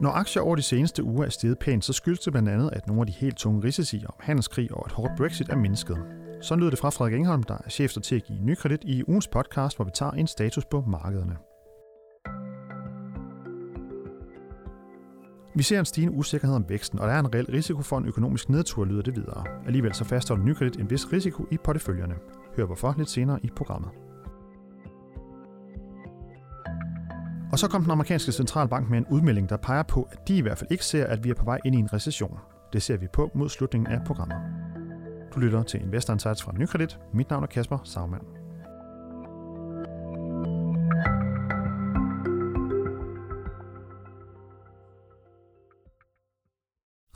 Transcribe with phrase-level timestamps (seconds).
[0.00, 2.86] Når aktier over de seneste uger er steget pænt, så skyldes det blandt andet, at
[2.86, 5.98] nogle af de helt tunge risici om handelskrig og et hårdt Brexit er mindsket.
[6.42, 9.84] Så lyder det fra Frederik Engholm, der er chefstrateg i Nykredit i ugens podcast, hvor
[9.84, 11.36] vi tager en status på markederne.
[15.54, 18.06] Vi ser en stigende usikkerhed om væksten, og der er en reel risiko for en
[18.06, 19.44] økonomisk nedtur, lyder det videre.
[19.66, 22.14] Alligevel så fastholder Nykredit en vis risiko i porteføljerne.
[22.56, 23.90] Hør hvorfor lidt senere i programmet.
[27.52, 30.40] Og så kom den amerikanske centralbank med en udmelding, der peger på, at de i
[30.40, 32.38] hvert fald ikke ser, at vi er på vej ind i en recession.
[32.72, 34.36] Det ser vi på mod slutningen af programmet.
[35.34, 36.98] Du lytter til Investor Insights fra Nykredit.
[37.14, 38.39] Mit navn er Kasper Sagmann.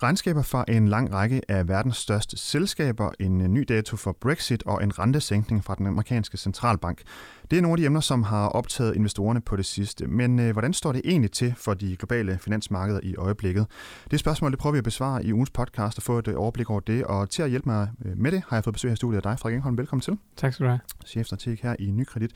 [0.03, 4.83] Regnskaber fra en lang række af verdens største selskaber, en ny dato for Brexit og
[4.83, 7.03] en rentesænkning fra den amerikanske centralbank.
[7.51, 10.07] Det er nogle af de emner, som har optaget investorerne på det sidste.
[10.07, 13.67] Men øh, hvordan står det egentlig til for de globale finansmarkeder i øjeblikket?
[14.11, 16.81] Det spørgsmål det prøver vi at besvare i ugens podcast og få et overblik over
[16.81, 17.05] det.
[17.05, 19.23] Og til at hjælpe mig øh, med det, har jeg fået besøg af studiet af
[19.23, 19.79] dig, Frederik Engholm.
[19.79, 20.19] Velkommen til.
[20.37, 20.81] Tak skal du have.
[21.07, 22.33] Chefstrateg her i Nykredit.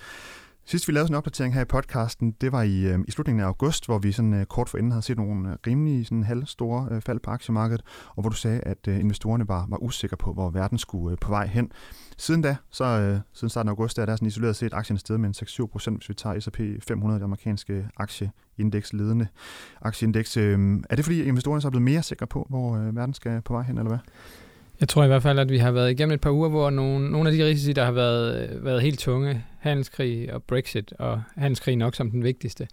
[0.70, 3.46] Sidst vi lavede en opdatering her i podcasten, det var i, øh, i slutningen af
[3.46, 7.20] august, hvor vi sådan øh, kort forinden havde set nogle øh, sådan halvstore øh, fald
[7.20, 7.82] på aktiemarkedet,
[8.16, 11.18] og hvor du sagde, at øh, investorerne var, var usikre på, hvor verden skulle øh,
[11.20, 11.72] på vej hen.
[12.18, 14.98] Siden da, så øh, siden starten af august, der er der sådan isoleret set aktien
[14.98, 19.26] sted med en 6-7 procent, hvis vi tager S&P 500, det amerikanske aktieindeks, ledende
[19.82, 20.36] aktieindeks.
[20.36, 20.58] Øh,
[20.90, 23.52] er det fordi investorerne så er blevet mere sikre på, hvor øh, verden skal på
[23.52, 23.98] vej hen, eller hvad?
[24.80, 27.10] Jeg tror i hvert fald, at vi har været igennem et par uger, hvor nogle,
[27.10, 31.76] nogle af de risici, der har været, været helt tunge, handelskrig og Brexit, og handelskrig
[31.76, 32.68] nok som den vigtigste,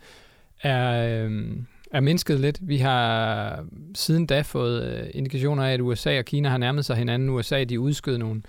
[0.61, 1.58] er, øh,
[1.92, 2.59] er mindsket lidt.
[2.61, 6.95] Vi har siden da fået øh, indikationer af, at USA og Kina har nærmet sig
[6.95, 7.30] hinanden.
[7.30, 8.42] USA de udskød nogle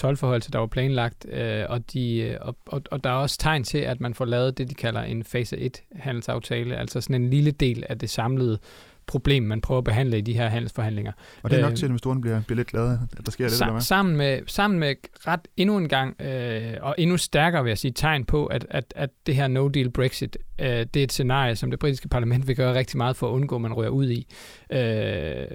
[0.00, 3.64] 12-forhold, der var planlagt, øh, og, de, øh, og, og, og der er også tegn
[3.64, 7.30] til, at man får lavet det, de kalder en fase 1 handelsaftale, altså sådan en
[7.30, 8.58] lille del af det samlede
[9.06, 11.12] problem, man prøver at behandle i de her handelsforhandlinger.
[11.42, 13.52] Og det er nok til, at investorerne bliver, bliver lidt glade, at der sker det,
[13.52, 13.80] Sam, eller?
[13.80, 14.94] Sammen med, sammen med
[15.26, 18.84] ret endnu en gang, øh, og endnu stærkere vil jeg sige, tegn på, at, at,
[18.96, 22.56] at det her no-deal Brexit, øh, det er et scenarie, som det britiske parlament vil
[22.56, 24.26] gøre rigtig meget for at undgå, at man rører ud i.
[24.72, 25.46] Øh,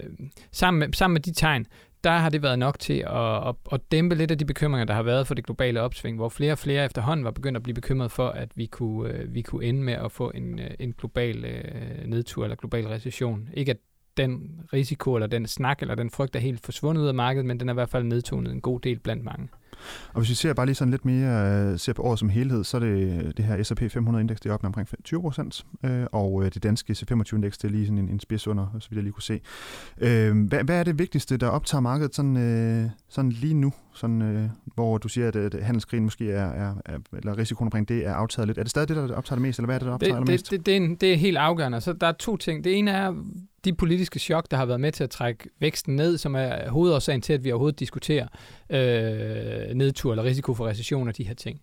[0.52, 1.66] sammen, med, sammen med de tegn,
[2.04, 4.94] der har det været nok til at, at, at dæmpe lidt af de bekymringer, der
[4.94, 7.74] har været for det globale opsving, hvor flere og flere efterhånden var begyndt at blive
[7.74, 10.94] bekymret for, at vi kunne, øh, vi kunne ende med at få en, øh, en
[10.94, 13.50] global øh, nedtur eller global recession.
[13.54, 13.78] Ikke at
[14.18, 17.60] den risiko eller den snak eller den frygt er helt forsvundet ud af markedet, men
[17.60, 19.48] den er i hvert fald nedtonet en god del blandt mange.
[20.14, 22.78] Og hvis vi ser bare lige sådan lidt mere, ser på året som helhed, så
[22.78, 25.66] er det det her S&P 500-indeks, det er op med omkring 20 procent,
[26.12, 29.04] og det danske C25-indeks, det er lige sådan en, en spids under, så vi jeg
[29.04, 29.40] lige kunne se.
[30.34, 35.08] Hvad, hvad er det vigtigste, der optager markedet sådan, sådan lige nu, sådan, hvor du
[35.08, 38.58] siger, at, handelskrigen måske er, er, er eller risikoen omkring det er aftaget lidt.
[38.58, 40.28] Er det stadig det, der optager det mest, eller hvad er det, der optager det,
[40.28, 40.52] det mest?
[40.52, 41.82] Det, det, det, er en, det er helt afgørende.
[41.82, 42.64] Så der er to ting.
[42.64, 43.14] Det ene er,
[43.66, 47.22] de politiske chok, der har været med til at trække væksten ned, som er hovedårsagen
[47.22, 48.28] til, at vi overhovedet diskuterer
[48.70, 51.62] øh, nedtur eller risiko for recession og de her ting.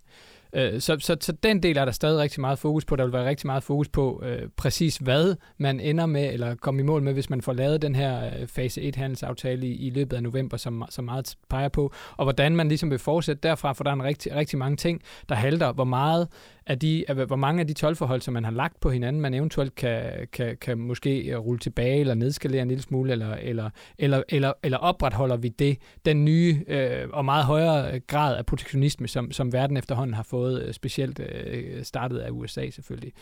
[0.53, 2.97] Øh, så, så, så den del er der stadig rigtig meget fokus på.
[2.97, 6.81] Der vil være rigtig meget fokus på øh, præcis, hvad man ender med, eller kommer
[6.81, 9.91] i mål med, hvis man får lavet den her øh, fase 1 handelsaftale i, i
[9.91, 13.73] løbet af november, som, som meget peger på, og hvordan man ligesom vil fortsætte derfra,
[13.73, 15.73] for der er en rigtig, rigtig mange ting, der halter.
[15.73, 16.29] Hvor meget
[16.69, 19.35] af de, af, hvor mange af de tolvforhold, som man har lagt på hinanden, man
[19.35, 23.71] eventuelt kan, kan, kan måske øh, rulle tilbage eller nedskalere en lille smule, eller, eller,
[23.99, 28.47] eller, eller, eller opretholder vi det, den nye øh, og meget højere øh, grad af
[28.47, 33.13] protektionisme, som, som verden efterhånden har fået, øh, specielt øh, startet af USA selvfølgelig.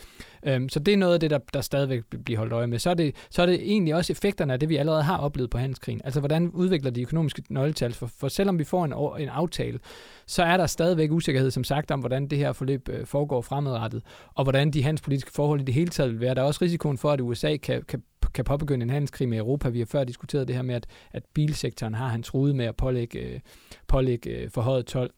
[0.47, 2.79] Øhm, så det er noget af det, der, der stadigvæk bliver holdt øje med.
[2.79, 5.51] Så er, det, så er det egentlig også effekterne af det, vi allerede har oplevet
[5.51, 6.01] på handelskrigen.
[6.05, 7.93] Altså hvordan udvikler de økonomiske nøgletal?
[7.93, 9.79] For, for selvom vi får en, en aftale,
[10.27, 14.03] så er der stadigvæk usikkerhed, som sagt, om hvordan det her forløb øh, foregår fremadrettet,
[14.35, 16.35] og hvordan de handelspolitiske forhold i det hele taget vil være.
[16.35, 18.03] Der er også risikoen for, at USA kan, kan
[18.35, 19.69] kan påbegynde en handelskrig med Europa.
[19.69, 22.77] Vi har før diskuteret det her med, at, at bilsektoren har han truet med at
[22.77, 23.41] pålægge, øh,
[23.89, 25.11] pålægge øh, forhøjet tolv.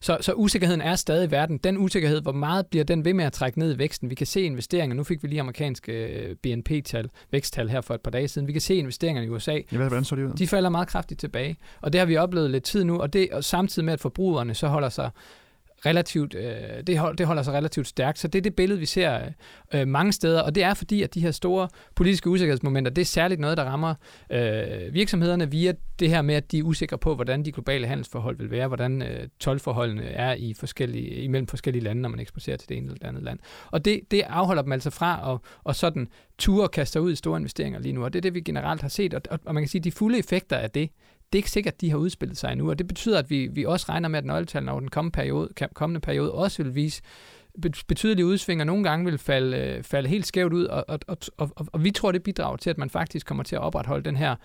[0.00, 1.58] Så, så usikkerheden er stadig i verden.
[1.58, 4.10] Den usikkerhed, hvor meget bliver den ved med at trække ned i væksten?
[4.10, 4.96] Vi kan se investeringer.
[4.96, 8.48] Nu fik vi lige amerikanske BNP-tal, væksttal her for et par dage siden.
[8.48, 9.58] Vi kan se investeringerne i USA.
[9.72, 10.32] Ja, hvordan så de ud?
[10.32, 11.56] De falder meget kraftigt tilbage.
[11.80, 14.54] Og det har vi oplevet lidt tid nu, og det og samtidig med, at forbrugerne
[14.54, 15.10] så holder sig
[15.86, 18.18] relativt, øh, det, hold, det holder sig relativt stærkt.
[18.18, 19.14] Så det er det billede, vi ser
[19.74, 23.02] øh, øh, mange steder, og det er fordi, at de her store politiske usikkerhedsmomenter, det
[23.02, 23.94] er særligt noget, der rammer
[24.32, 28.36] øh, virksomhederne via det her med, at de er usikre på, hvordan de globale handelsforhold
[28.38, 32.68] vil være, hvordan øh, tolvforholdene er i forskellige, imellem forskellige lande, når man eksporterer til
[32.68, 33.38] det ene eller det andet land.
[33.70, 36.08] Og det, det afholder dem altså fra at og sådan
[36.38, 38.88] ture kaster ud i store investeringer lige nu, og det er det, vi generelt har
[38.88, 40.90] set, og, og man kan sige, at de fulde effekter af det,
[41.32, 43.46] det er ikke sikkert, at de har udspillet sig endnu, og det betyder, at vi,
[43.46, 47.02] vi også regner med, at nøgletallene over den kommende periode, kommende periode også vil vise
[47.88, 51.18] betydelige udsving, og nogle gange vil falde, øh, falde helt skævt ud, og, og, og,
[51.36, 54.16] og, og vi tror, det bidrager til, at man faktisk kommer til at opretholde den
[54.16, 54.36] her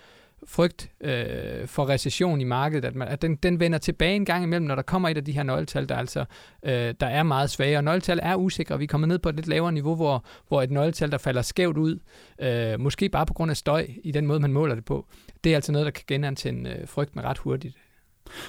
[0.46, 4.44] frygt øh, for recession i markedet, at, man, at den, den vender tilbage en gang
[4.44, 6.24] imellem, når der kommer et af de her nøgletal, der, altså,
[6.62, 7.78] øh, der er meget svage.
[7.78, 8.78] Og nøgletal er usikre.
[8.78, 11.76] Vi kommer ned på et lidt lavere niveau, hvor, hvor et nøgletal, der falder skævt
[11.76, 11.98] ud,
[12.40, 15.06] øh, måske bare på grund af støj i den måde, man måler det på,
[15.44, 17.76] det er altså noget, der kan genantænde øh, frygten ret hurtigt.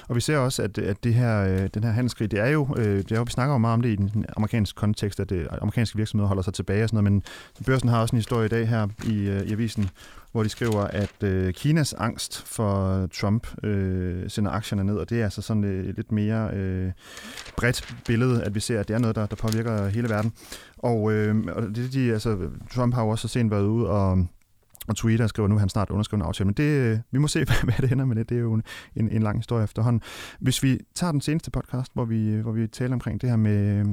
[0.08, 2.74] Og vi ser også, at, at det her, øh, den her handelskrig, det er jo,
[2.76, 5.30] øh, det er jo, vi snakker jo meget om det i den amerikanske kontekst, at
[5.30, 7.22] det, amerikanske virksomheder holder sig tilbage og sådan noget, men
[7.66, 9.90] børsen har også en historie i dag her i, i avisen,
[10.32, 15.10] hvor de skriver, at øh, Kinas angst for øh, Trump øh, sender aktierne ned, og
[15.10, 16.92] det er altså sådan et lidt mere øh,
[17.56, 20.32] bredt billede, at vi ser, at det er noget, der, der påvirker hele verden.
[20.78, 22.38] Og, øh, og det, de, altså,
[22.74, 24.26] Trump har jo også så sent været ude og
[24.88, 26.46] og Twitter skriver nu, at han snart underskriver en aftale.
[26.46, 28.28] Men det, øh, vi må se, hvad det ender med det.
[28.28, 28.62] Det er jo en,
[28.96, 30.02] en lang historie efterhånden.
[30.40, 33.84] Hvis vi tager den seneste podcast, hvor vi, hvor vi taler omkring det her med,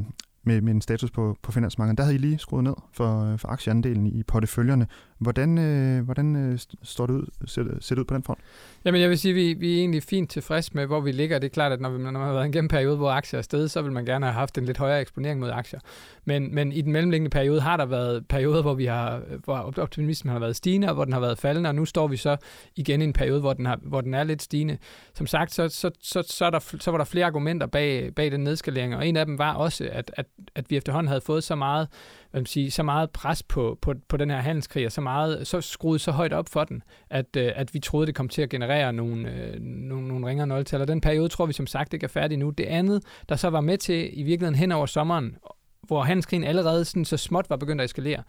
[0.44, 3.48] med, med en status på, på finansmarkedet, der havde I lige skruet ned for, for
[3.48, 4.88] aktieandelen i porteføljerne.
[5.24, 8.40] Hvordan, øh, hvordan øh, står det ud, ser, ser det ud på den front?
[8.86, 11.40] Jamen jeg vil sige, at vi, vi er egentlig fint tilfreds med, hvor vi ligger.
[11.40, 13.38] Det er klart, at når, vi, når man har været igennem en periode, hvor aktier
[13.38, 15.80] er stedet, så vil man gerne have haft en lidt højere eksponering mod aktier.
[16.26, 20.32] Men, men i den mellemliggende periode har der været perioder, hvor, vi har, hvor optimismen
[20.32, 22.38] har været stigende, og hvor den har været faldende, og nu står vi så
[22.76, 24.78] igen i en periode, hvor den, har, hvor den er lidt stigende.
[25.14, 28.44] Som sagt, så, så, så, så, der, så var der flere argumenter bag, bag den
[28.44, 30.26] nedskalering, og en af dem var også, at, at,
[30.56, 31.88] at vi efterhånden havde fået så meget
[32.34, 35.48] hvad man siger, så meget pres på, på, på den her handelskrig, og så, meget,
[35.48, 38.42] så skruet så højt op for den, at, øh, at vi troede, det kom til
[38.42, 40.82] at generere nogle, øh, nogle, nogle ringere nøgletal.
[40.82, 42.50] Og den periode tror vi som sagt ikke er færdig nu.
[42.50, 45.38] Det andet, der så var med til i virkeligheden hen over sommeren,
[45.82, 48.24] hvor handelskrigen allerede sådan så småt var begyndt at eskalere,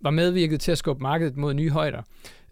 [0.00, 2.02] var medvirket til at skubbe markedet mod nye højder.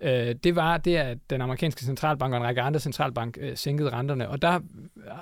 [0.02, 3.90] Øh, det var det, at den amerikanske centralbank og en række andre centralbank øh, sænkede
[3.90, 5.12] renterne, og der, øh,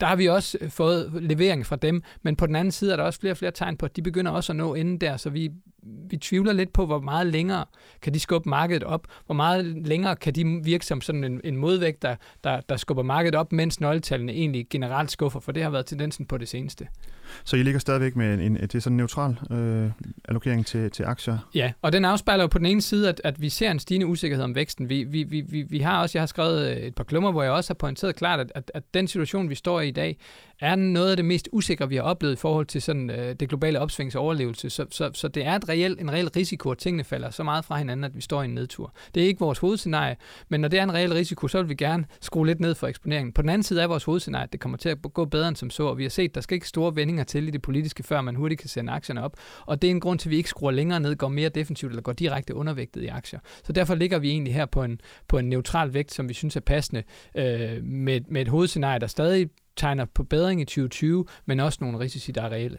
[0.00, 2.96] der har vi også øh, fået levering fra dem, men på den anden side er
[2.96, 5.16] der også flere og flere tegn på, at de begynder også at nå inden der,
[5.16, 5.50] så vi,
[6.10, 7.64] vi tvivler lidt på, hvor meget længere
[8.02, 11.56] kan de skubbe markedet op, hvor meget længere kan de virke som sådan en, en
[11.56, 15.70] modvægt, der, der, der skubber markedet op, mens nøgletallene egentlig generelt skuffer, for det har
[15.70, 16.88] været tendensen på det seneste.
[17.44, 19.90] Så I ligger stadigvæk med en, en det er sådan en neutral øh,
[20.28, 21.38] allokering til, til aktier?
[21.54, 24.06] Ja, og den afspejler jo på den ene side, at, at vi ser en stigende
[24.06, 24.88] usikkerhed om væksten.
[24.88, 27.52] Vi, vi, vi, vi, har også, jeg har skrevet øh, et par klummer, hvor jeg
[27.52, 30.18] også har pointeret klart, at, at, at den situation, vi står i i dag,
[30.60, 33.48] er noget af det mest usikre, vi har oplevet i forhold til sådan, øh, det
[33.48, 34.70] globale opsvings overlevelse.
[34.70, 37.64] Så, så, så det er et reelt, en reel risiko, at tingene falder så meget
[37.64, 38.94] fra hinanden, at vi står i en nedtur.
[39.14, 40.16] Det er ikke vores hovedscenarie,
[40.48, 42.86] men når det er en reel risiko, så vil vi gerne skrue lidt ned for
[42.86, 43.32] eksponeringen.
[43.32, 45.56] På den anden side er vores hovedscenarie, at det kommer til at gå bedre end
[45.56, 48.02] som så, og vi har set, der skal ikke store vendinger til i det politiske,
[48.02, 49.36] før man hurtigt kan sende aktierne op.
[49.66, 51.90] Og det er en grund til, at vi ikke skruer længere ned, går mere defensivt
[51.90, 53.40] eller går direkte undervægtet i aktier.
[53.64, 56.56] Så derfor ligger vi egentlig her på en, på en neutral vægt, som vi synes
[56.56, 57.02] er passende,
[57.36, 61.98] øh, med, med et hovedscenarie, der stadig tegner på bedring i 2020, men også nogle
[61.98, 62.78] risici, der er reelle.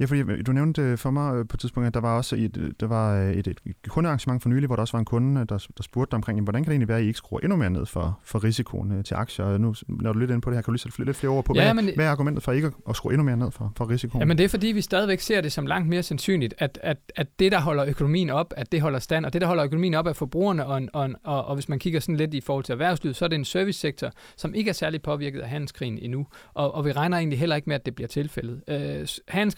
[0.00, 2.56] Ja, fordi du nævnte for mig øh, på et tidspunkt, at der var også et,
[2.56, 5.40] øh, der var øh, et, et kundearrangement for nylig, hvor der også var en kunde,
[5.40, 7.56] der, der spurgte dig omkring, hvordan kan det egentlig være, at I ikke skruer endnu
[7.56, 9.58] mere ned for, for risikoen til aktier?
[9.58, 11.44] Nu, når du lidt ind på det her, kan du lige sætte lidt flere ord
[11.44, 13.72] på, ja, hvad, men, hvad er argumentet for ikke at skrue endnu mere ned for,
[13.76, 14.22] for risikoen?
[14.22, 17.26] Jamen det er fordi, vi stadigvæk ser det som langt mere sandsynligt, at, at, at
[17.38, 20.06] det, der holder økonomien op, at det holder stand, og det, der holder økonomien op,
[20.06, 23.16] er forbrugerne, og, og, og, og hvis man kigger sådan lidt i forhold til erhvervslivet,
[23.16, 26.84] så er det en servicesektor, som ikke er særlig påvirket af handelskrigen endnu, og, og
[26.84, 28.62] vi regner egentlig heller ikke med, at det bliver tilfældet.
[28.68, 29.06] Øh,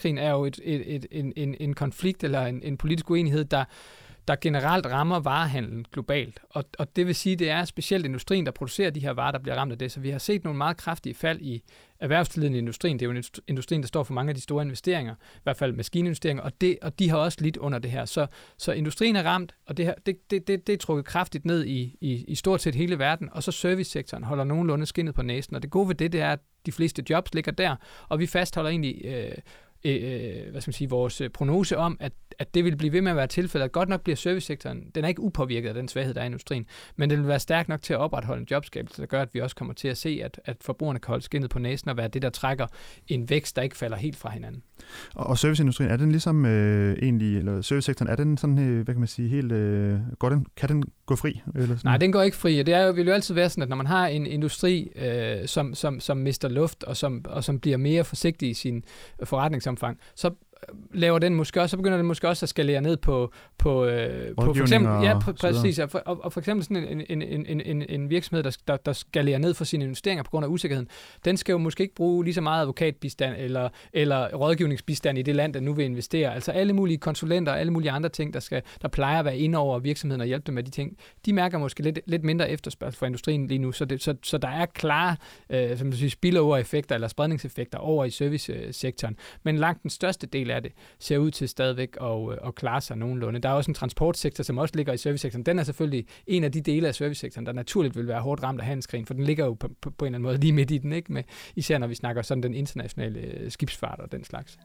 [0.05, 3.11] verdenskrigen er jo et, et et, et, en, en, en konflikt eller en, en politisk
[3.11, 3.65] uenighed, der,
[4.29, 6.41] der generelt rammer varehandlen globalt.
[6.51, 9.39] Og, og det vil sige, det er specielt industrien, der producerer de her varer, der
[9.39, 9.93] bliver ramt af det.
[9.93, 11.63] Så vi har set nogle meget kraftige fald i
[12.01, 12.99] erhvervstilliden i industrien.
[12.99, 15.73] Det er jo industrien, der står for mange af de store investeringer, i hvert fald
[15.73, 18.05] maskininvesteringer, og, det, og de har også lidt under det her.
[18.05, 21.45] Så, så industrien er ramt, og det, her, det, det, det, det er trukket kraftigt
[21.45, 25.23] ned i, i, i stort set hele verden, og så servicesektoren holder nogenlunde skinnet på
[25.23, 25.57] næsen.
[25.57, 27.77] Og det gode ved det, det er, at de fleste jobs ligger der,
[28.09, 29.05] og vi fastholder egentlig...
[29.05, 29.33] Øh,
[29.85, 33.01] øh, hvad skal man sige, vores øh, prognose om, at, at det vil blive ved
[33.01, 33.73] med at være tilfældet.
[33.73, 36.67] Godt nok bliver servicesektoren, den er ikke upåvirket af den svaghed, der er i industrien,
[36.97, 39.41] men den vil være stærk nok til at opretholde en jobskabelse, der gør, at vi
[39.41, 42.09] også kommer til at se, at, at forbrugerne kan holde skinnet på næsen og være
[42.09, 42.67] det, der trækker
[43.09, 44.63] en vækst, der ikke falder helt fra hinanden.
[45.15, 48.95] Og, og serviceindustrien, er den ligesom øh, egentlig, eller servicesektoren, er den sådan, øh, hvad
[48.95, 51.43] kan man sige, helt, øh, går den, kan den gå fri?
[51.55, 51.81] Eller sådan?
[51.85, 53.69] Nej, den går ikke fri, og det er jo, vil jo altid være sådan, at
[53.69, 57.61] når man har en industri, øh, som, som, som mister luft, og som, og som
[57.61, 58.85] bliver mere forsigtig i sin
[59.71, 60.31] omfang, så
[60.95, 64.35] laver den måske også, så begynder den måske også at skalere ned på, på, øh,
[64.35, 67.47] på for eksempel, ja, pr- præcis, og for, og, og for eksempel sådan en, en,
[67.47, 70.49] en, en, en virksomhed, der, der, der skalerer ned for sine investeringer på grund af
[70.49, 70.89] usikkerheden,
[71.25, 75.37] den skal jo måske ikke bruge lige så meget advokatbistand eller, eller rådgivningsbistand i det
[75.37, 76.35] land, der nu vil investere.
[76.35, 79.39] Altså alle mulige konsulenter og alle mulige andre ting, der, skal, der plejer at være
[79.39, 82.51] inde over virksomheden og hjælpe dem med de ting, de mærker måske lidt, lidt mindre
[82.51, 85.17] efterspørgsel fra industrien lige nu, så, det, så, så der er klare
[85.51, 89.17] øh, som du siger, spillover-effekter eller spredningseffekter over i servicesektoren.
[89.43, 92.55] Men langt den største del del af det, ser ud til stadigvæk at, øh, at
[92.55, 93.41] klare sig nogenlunde.
[93.41, 95.47] Der er også en transportsektor, som også ligger i servicesektoren.
[95.47, 98.61] Den er selvfølgelig en af de dele af servicesektoren, der naturligt vil være hårdt ramt
[98.61, 100.71] af handelskrigen, for den ligger jo på, på, på en eller anden måde lige midt
[100.71, 101.13] i den, ikke?
[101.13, 101.23] Med,
[101.57, 104.59] især når vi snakker sådan den internationale øh, skibsfart og den slags.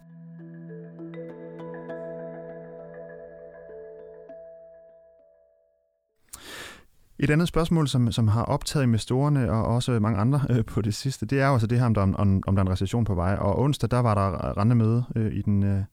[7.19, 10.93] Et andet spørgsmål, som, som har optaget investorerne og også mange andre øh, på det
[10.93, 13.05] sidste, det er jo altså det her, om der, om, om der er en recession
[13.05, 13.35] på vej.
[13.35, 15.83] Og onsdag, der var der rentemøde øh, i den øh,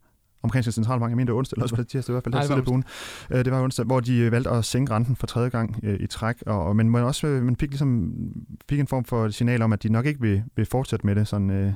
[0.43, 2.35] amerikanske centralbank, jeg mener det var onsdag, eller også var det tirsdag i hvert fald,
[2.35, 2.85] Nej, det, var ugen.
[3.31, 6.07] Øh, det var onsdag, hvor de valgte at sænke renten for tredje gang øh, i
[6.07, 8.12] træk, og, og men man også øh, man fik ligesom
[8.69, 11.29] fik en form for signal om, at de nok ikke vil, vil fortsætte med det
[11.29, 11.73] sådan øh,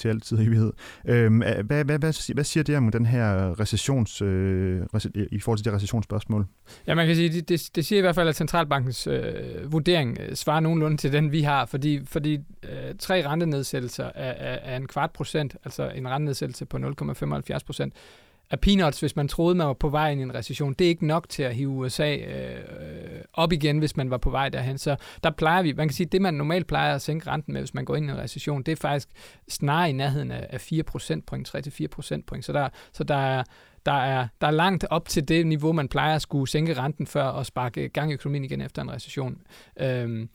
[0.00, 0.72] til altid og evighed.
[1.04, 4.82] Øh, hvad, hvad, hvad, hvad siger det om den her recessions, øh,
[5.32, 6.46] i forhold til det recessionsspørgsmål?
[6.86, 10.18] Ja, man kan sige, det, det, det siger i hvert fald, at centralbankens øh, vurdering
[10.20, 14.76] øh, svarer nogenlunde til den, vi har, fordi, fordi øh, tre rentenedsættelser af, af, af
[14.76, 17.94] en kvart procent, altså en rentenedsættelse på 0,75 procent,
[18.50, 20.74] af peanuts, hvis man troede, man var på vej ind i en recession.
[20.74, 24.30] Det er ikke nok til at hive USA øh, op igen, hvis man var på
[24.30, 24.78] vej derhen.
[24.78, 27.60] Så der plejer vi, man kan sige, det man normalt plejer at sænke renten med,
[27.60, 29.08] hvis man går ind i en recession, det er faktisk
[29.48, 32.44] snarere i nærheden af 4 procentpoint, 3-4 procentpoint.
[32.44, 33.44] Så der, så der er,
[33.86, 37.06] der er, der er langt op til det niveau, man plejer at skulle sænke renten
[37.06, 39.38] før og sparke gang i økonomien igen efter en recession.
[39.80, 40.28] Øhm,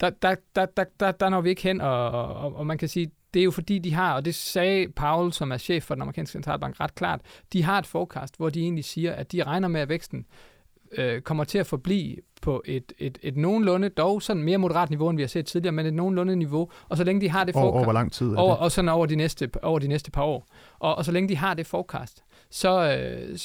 [0.00, 2.88] der, der, der, der, der, der når vi ikke hen, og, og, og man kan
[2.88, 5.94] sige, det er jo fordi, de har, og det sagde Paul, som er chef for
[5.94, 7.20] den amerikanske centralbank, ret klart,
[7.52, 10.26] de har et forecast, hvor de egentlig siger, at de regner med, at væksten
[10.92, 15.08] øh, kommer til at forblive på et, et, et nogenlunde, dog sådan mere moderat niveau,
[15.08, 17.54] end vi har set tidligere, men et nogenlunde niveau, og så længe de har det
[17.54, 17.72] forecast...
[17.72, 18.62] Over, hvor lang tid er over, det?
[18.62, 20.46] Og sådan over de næste, over de næste par år.
[20.78, 23.36] Og, og så længe de har det forecast, så, øh,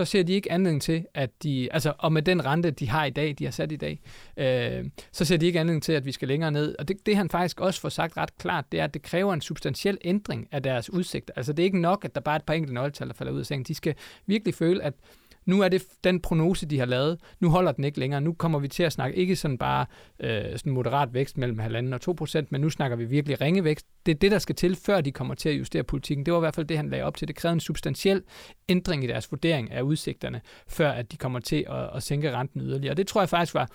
[0.00, 3.04] så ser de ikke anledning til, at de, altså, og med den rente, de har
[3.04, 4.00] i dag, de har sat i dag,
[4.36, 6.74] øh, så ser de ikke anledning til, at vi skal længere ned.
[6.78, 9.34] Og det, det han faktisk også får sagt ret klart, det er, at det kræver
[9.34, 11.34] en substantiel ændring af deres udsigter.
[11.36, 13.32] Altså det er ikke nok, at der bare er et par enkelte nøgletal, der falder
[13.32, 13.64] ud af sengen.
[13.64, 13.94] De skal
[14.26, 14.94] virkelig føle, at
[15.44, 17.18] nu er det den prognose, de har lavet.
[17.40, 18.20] Nu holder den ikke længere.
[18.20, 19.86] Nu kommer vi til at snakke ikke sådan bare
[20.20, 23.64] øh, sådan moderat vækst mellem 1,5 og 2 procent, men nu snakker vi virkelig ringe
[23.64, 23.86] vækst.
[24.06, 26.26] Det er det, der skal til, før de kommer til at justere politikken.
[26.26, 27.28] Det var i hvert fald det, han lagde op til.
[27.28, 28.22] Det krævede en substantiel
[28.68, 32.60] ændring i deres vurdering af udsigterne, før at de kommer til at, at sænke renten
[32.60, 32.92] yderligere.
[32.92, 33.68] Og det tror jeg faktisk var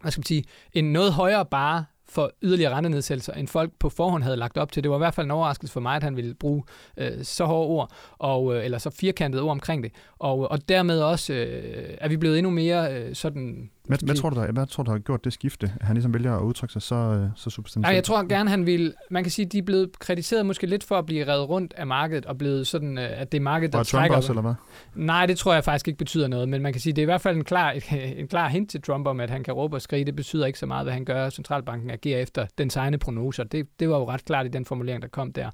[0.00, 4.22] hvad skal man sige, en noget højere bare for yderligere rentenedsættelser, end folk på forhånd
[4.22, 4.82] havde lagt op til.
[4.82, 6.62] Det var i hvert fald en overraskelse for mig, at han ville bruge
[6.96, 9.92] øh, så hårde ord, og, øh, eller så firkantede ord omkring det.
[10.18, 14.14] Og, øh, og dermed også øh, er vi blevet endnu mere øh, sådan hvad, hvad,
[14.14, 15.72] tror du, der, hvad tror du, der har gjort det skifte?
[15.80, 17.90] At han ligesom vælger at udtrykke sig så, øh, så substantielt?
[17.90, 18.94] Ja, jeg tror gerne, han vil...
[19.10, 21.86] Man kan sige, de er blevet kritiseret måske lidt for at blive reddet rundt af
[21.86, 24.14] markedet, og blevet sådan, øh, at det er markedet, der og trækker...
[24.14, 24.54] Trump også, eller hvad?
[24.94, 27.12] Nej, det tror jeg faktisk ikke betyder noget, men man kan sige, det er i
[27.12, 27.70] hvert fald en klar,
[28.16, 30.04] en klar hint til Trump om, at han kan råbe og skrige.
[30.04, 31.30] Det betyder ikke så meget, hvad han gør.
[31.30, 33.44] Centralbanken agerer efter den egne prognoser.
[33.44, 35.50] Det, det var jo ret klart i den formulering, der kom der.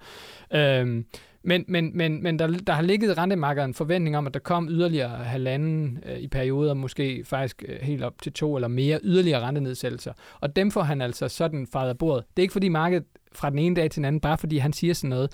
[0.55, 1.05] Øhm,
[1.47, 4.69] men, men, men, men der, der har ligget rentemarkedet en forventning om, at der kom
[4.71, 9.41] yderligere halvanden øh, i perioder, måske faktisk øh, helt op til to eller mere yderligere
[9.41, 10.13] rentenedsættelser.
[10.41, 12.25] Og dem får han altså sådan fejret af bordet.
[12.37, 14.73] Det er ikke fordi markedet fra den ene dag til den anden, bare fordi han
[14.73, 15.33] siger sådan noget,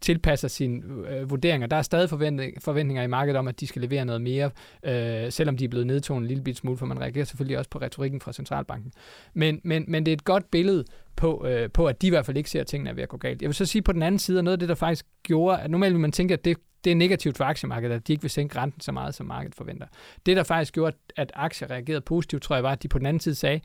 [0.00, 1.66] tilpasser sine øh, vurderinger.
[1.66, 4.50] Der er stadig forventninger i markedet om, at de skal levere noget mere,
[4.82, 7.70] øh, selvom de er blevet nedtonet en lille bit smule, for man reagerer selvfølgelig også
[7.70, 8.92] på retorikken fra centralbanken.
[9.34, 10.84] Men, men, men det er et godt billede
[11.16, 13.08] på, øh, på, at de i hvert fald ikke ser, at tingene er ved at
[13.08, 13.42] gå galt.
[13.42, 15.60] Jeg vil så sige på den anden side, at noget af det, der faktisk gjorde,
[15.60, 18.22] at normalt vil man tænke, at det, det er negativt for aktiemarkedet, at de ikke
[18.22, 19.86] vil sænke renten så meget, som markedet forventer.
[20.26, 23.06] Det, der faktisk gjorde, at aktier reagerede positivt, tror jeg var, at de på den
[23.06, 23.60] anden side sagde,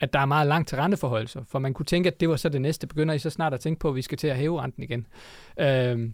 [0.00, 1.42] at der er meget langt til renteforholdelser.
[1.48, 2.86] For man kunne tænke, at det var så det næste.
[2.86, 5.06] Begynder I så snart at tænke på, at vi skal til at hæve renten igen.
[5.60, 6.10] Øh,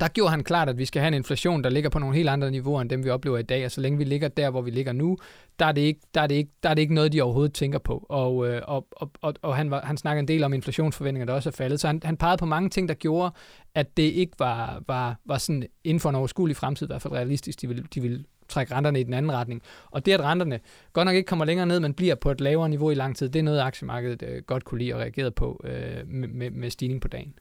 [0.00, 2.28] der gjorde han klart, at vi skal have en inflation, der ligger på nogle helt
[2.28, 3.64] andre niveauer, end dem vi oplever i dag.
[3.64, 5.18] Og så længe vi ligger der, hvor vi ligger nu,
[5.58, 7.54] der er det ikke, der er det ikke, der er det ikke noget, de overhovedet
[7.54, 8.06] tænker på.
[8.08, 11.32] Og, øh, og, og, og, og han, var, han snakkede en del om inflationsforventninger, der
[11.32, 11.80] også er faldet.
[11.80, 13.34] Så han, han pegede på mange ting, der gjorde,
[13.74, 17.12] at det ikke var, var, var sådan inden for en overskuelig fremtid, i hvert fald
[17.12, 19.62] realistisk, de ville, de ville trække renterne i den anden retning.
[19.90, 20.60] Og det, at renterne
[20.92, 23.28] godt nok ikke kommer længere ned, men bliver på et lavere niveau i lang tid,
[23.28, 27.00] det er noget, aktiemarkedet øh, godt kunne lide og reagere på øh, med, med stigning
[27.00, 27.34] på dagen.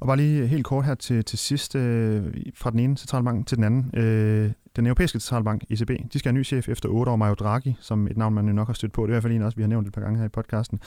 [0.00, 2.22] Og bare lige helt kort her til, til sidst, øh,
[2.54, 3.98] fra den ene centralbank til den anden.
[3.98, 7.34] Øh, den europæiske centralbank, ECB, de skal have en ny chef efter 8 år, Mario
[7.34, 9.02] Draghi, som et navn, man jo nok har stødt på.
[9.02, 10.28] Det er i hvert fald en også, vi har nævnt et par gange her i
[10.28, 10.80] podcasten.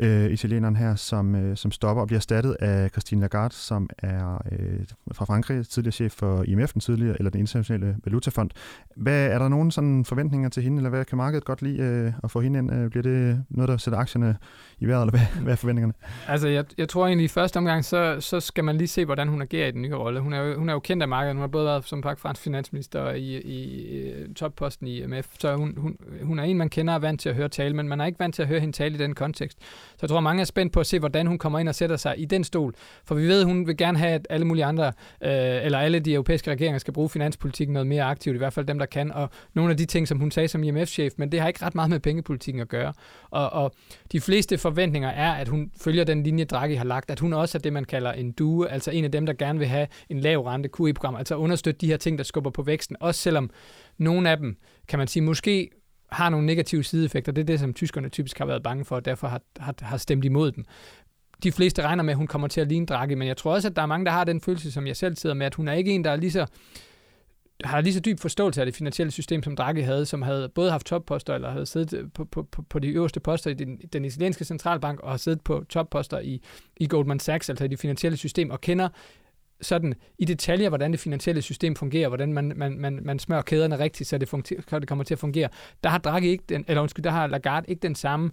[0.00, 4.42] Øh, italieneren her, som, øh, som stopper og bliver erstattet af Christine Lagarde, som er
[4.52, 4.80] øh,
[5.12, 8.50] fra Frankrig, tidligere chef for IMF, den tidligere, eller den internationale valutafond.
[8.96, 12.12] Hvad, er der nogen sådan forventninger til hende, eller hvad kan markedet godt lide øh,
[12.24, 12.72] at få hende ind?
[12.74, 14.36] Øh, bliver det noget, der sætter aktierne
[14.78, 15.92] i vejret, eller hvad, hvad er forventningerne?
[16.28, 19.28] Altså, jeg, jeg tror egentlig, i første omgang, så, så skal man lige se, hvordan
[19.28, 20.20] hun agerer i den nye rolle.
[20.20, 21.34] Hun er jo, hun er jo kendt af markedet.
[21.34, 25.56] Hun har både været som fransk finansminister i i, i øh, topposten i IMF, så
[25.56, 27.88] hun, hun, hun er en, man kender og er vant til at høre tale, men
[27.88, 29.58] man er ikke vant til at høre hende tale i den kontekst.
[29.60, 31.96] Så jeg tror, mange er spændt på at se, hvordan hun kommer ind og sætter
[31.96, 32.74] sig i den stol.
[33.04, 36.12] For vi ved, hun vil gerne have, at alle mulige andre, øh, eller alle de
[36.14, 39.12] europæiske regeringer skal bruge finanspolitikken noget mere aktivt, i hvert fald dem, der kan.
[39.12, 41.74] Og nogle af de ting, som hun sagde som IMF-chef, men det har ikke ret
[41.74, 42.92] meget med pengepolitikken at gøre.
[43.30, 43.72] Og, og
[44.12, 47.58] de fleste forventninger er, at hun følger den linje, Draghi har lagt, at hun også
[47.58, 50.20] er det, man kalder en due, altså en af dem, der gerne vil have en
[50.20, 53.50] lav rente QE-program, altså understøtte de her ting, der skubber på væksten, også selvom
[53.98, 54.56] nogle af dem,
[54.88, 55.70] kan man sige, måske
[56.12, 57.32] har nogle negative sideeffekter.
[57.32, 59.96] Det er det, som tyskerne typisk har været bange for, og derfor har, har, har
[59.96, 60.64] stemt imod dem.
[61.42, 63.68] De fleste regner med, at hun kommer til at ligne Draghi, men jeg tror også,
[63.68, 65.68] at der er mange, der har den følelse, som jeg selv sidder med, at hun
[65.68, 66.46] er ikke en, der er lige så
[67.64, 70.70] har lige så dyb forståelse af det finansielle system, som Draghi havde, som havde både
[70.70, 74.04] haft topposter, eller havde siddet på, på, på, på de øverste poster i den, den
[74.04, 76.42] italienske centralbank, og har siddet på topposter i,
[76.76, 78.88] i Goldman Sachs, altså i det finansielle system, og kender
[79.60, 83.78] sådan i detaljer, hvordan det finansielle system fungerer, hvordan man, man, man, man smører kæderne
[83.78, 85.48] rigtigt, så det, fungerer, så det kommer til at fungere.
[85.82, 88.30] Der har Draghi ikke den, eller undskyld, der har Lagarde ikke den samme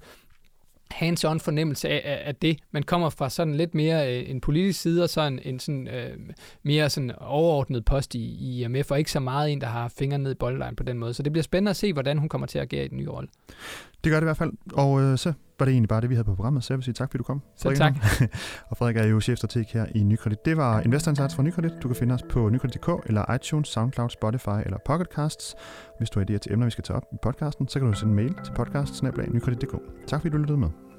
[0.94, 2.60] hands-on fornemmelse af, af, af det.
[2.72, 5.88] Man kommer fra sådan lidt mere øh, en politisk side, og så en, en sådan,
[5.88, 6.18] øh,
[6.64, 10.18] mere sådan overordnet post i, i IMF, og ikke så meget en, der har fingre
[10.18, 11.14] ned i boldlejen på den måde.
[11.14, 13.10] Så det bliver spændende at se, hvordan hun kommer til at agere i den nye
[13.10, 13.30] rolle.
[14.04, 14.52] Det gør det i hvert fald.
[14.74, 16.64] Og øh, så var det egentlig bare det, vi havde på programmet.
[16.64, 17.42] Så jeg vil sige tak, fordi du kom.
[17.56, 17.94] Så tak.
[18.70, 20.46] og Frederik er jo chefstrateg her i Nykredit.
[20.46, 21.72] Det var Investor Insights fra Nykredit.
[21.84, 25.56] Du kan finde os på nykredit.dk eller iTunes, SoundCloud, Spotify eller Pocketcasts.
[25.98, 27.94] Hvis du har idéer til emner, vi skal tage op i podcasten, så kan du
[27.94, 29.04] sende en mail til podcast
[30.08, 30.93] Tak fordi du lyttede med.